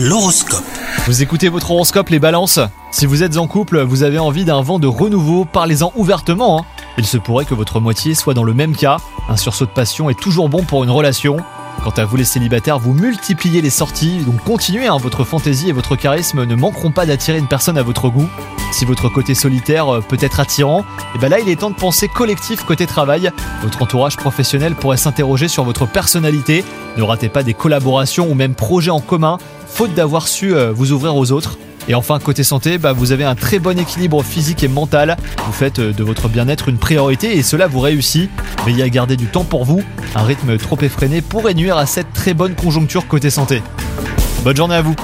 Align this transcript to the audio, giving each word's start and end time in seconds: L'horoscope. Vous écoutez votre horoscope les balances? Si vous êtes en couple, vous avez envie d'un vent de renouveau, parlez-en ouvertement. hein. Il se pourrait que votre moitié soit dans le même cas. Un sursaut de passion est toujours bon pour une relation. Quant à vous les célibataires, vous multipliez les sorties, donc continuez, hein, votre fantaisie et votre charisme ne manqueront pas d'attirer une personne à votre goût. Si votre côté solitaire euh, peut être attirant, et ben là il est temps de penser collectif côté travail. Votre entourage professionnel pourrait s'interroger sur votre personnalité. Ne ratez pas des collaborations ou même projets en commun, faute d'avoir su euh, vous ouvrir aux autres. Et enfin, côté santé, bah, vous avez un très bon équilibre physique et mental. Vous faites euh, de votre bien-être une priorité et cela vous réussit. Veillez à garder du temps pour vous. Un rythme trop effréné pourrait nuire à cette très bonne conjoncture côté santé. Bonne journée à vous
L'horoscope. 0.00 0.62
Vous 1.06 1.22
écoutez 1.22 1.48
votre 1.48 1.72
horoscope 1.72 2.10
les 2.10 2.20
balances? 2.20 2.60
Si 2.92 3.04
vous 3.04 3.24
êtes 3.24 3.36
en 3.36 3.48
couple, 3.48 3.80
vous 3.82 4.04
avez 4.04 4.20
envie 4.20 4.44
d'un 4.44 4.62
vent 4.62 4.78
de 4.78 4.86
renouveau, 4.86 5.44
parlez-en 5.44 5.92
ouvertement. 5.96 6.60
hein. 6.60 6.64
Il 6.98 7.04
se 7.04 7.16
pourrait 7.16 7.44
que 7.44 7.54
votre 7.54 7.80
moitié 7.80 8.14
soit 8.14 8.32
dans 8.32 8.44
le 8.44 8.54
même 8.54 8.76
cas. 8.76 8.98
Un 9.28 9.36
sursaut 9.36 9.66
de 9.66 9.72
passion 9.72 10.08
est 10.08 10.18
toujours 10.18 10.48
bon 10.48 10.62
pour 10.62 10.84
une 10.84 10.90
relation. 10.90 11.38
Quant 11.82 11.90
à 11.96 12.04
vous 12.04 12.16
les 12.16 12.24
célibataires, 12.24 12.78
vous 12.78 12.92
multipliez 12.92 13.60
les 13.60 13.70
sorties, 13.70 14.18
donc 14.18 14.42
continuez, 14.44 14.86
hein, 14.86 14.98
votre 14.98 15.24
fantaisie 15.24 15.68
et 15.68 15.72
votre 15.72 15.96
charisme 15.96 16.44
ne 16.44 16.54
manqueront 16.54 16.92
pas 16.92 17.04
d'attirer 17.06 17.38
une 17.38 17.48
personne 17.48 17.78
à 17.78 17.82
votre 17.82 18.08
goût. 18.08 18.28
Si 18.72 18.84
votre 18.84 19.08
côté 19.08 19.34
solitaire 19.34 19.92
euh, 19.92 20.00
peut 20.00 20.18
être 20.20 20.38
attirant, 20.38 20.84
et 21.14 21.18
ben 21.18 21.28
là 21.28 21.40
il 21.40 21.48
est 21.48 21.56
temps 21.56 21.70
de 21.70 21.76
penser 21.76 22.06
collectif 22.06 22.64
côté 22.64 22.86
travail. 22.86 23.30
Votre 23.62 23.82
entourage 23.82 24.16
professionnel 24.16 24.74
pourrait 24.74 24.96
s'interroger 24.96 25.48
sur 25.48 25.64
votre 25.64 25.86
personnalité. 25.86 26.64
Ne 26.96 27.02
ratez 27.02 27.28
pas 27.28 27.42
des 27.42 27.54
collaborations 27.54 28.28
ou 28.30 28.34
même 28.34 28.54
projets 28.54 28.90
en 28.90 29.00
commun, 29.00 29.38
faute 29.78 29.94
d'avoir 29.94 30.26
su 30.26 30.56
euh, 30.56 30.72
vous 30.72 30.90
ouvrir 30.90 31.14
aux 31.14 31.30
autres. 31.30 31.56
Et 31.86 31.94
enfin, 31.94 32.18
côté 32.18 32.42
santé, 32.42 32.78
bah, 32.78 32.92
vous 32.92 33.12
avez 33.12 33.22
un 33.22 33.36
très 33.36 33.60
bon 33.60 33.78
équilibre 33.78 34.24
physique 34.24 34.64
et 34.64 34.68
mental. 34.68 35.16
Vous 35.46 35.52
faites 35.52 35.78
euh, 35.78 35.92
de 35.92 36.02
votre 36.02 36.28
bien-être 36.28 36.68
une 36.68 36.78
priorité 36.78 37.36
et 37.36 37.44
cela 37.44 37.68
vous 37.68 37.78
réussit. 37.78 38.28
Veillez 38.66 38.82
à 38.82 38.88
garder 38.88 39.16
du 39.16 39.26
temps 39.26 39.44
pour 39.44 39.64
vous. 39.64 39.80
Un 40.16 40.24
rythme 40.24 40.58
trop 40.58 40.78
effréné 40.80 41.20
pourrait 41.20 41.54
nuire 41.54 41.76
à 41.76 41.86
cette 41.86 42.12
très 42.12 42.34
bonne 42.34 42.56
conjoncture 42.56 43.06
côté 43.06 43.30
santé. 43.30 43.62
Bonne 44.42 44.56
journée 44.56 44.74
à 44.74 44.82
vous 44.82 44.96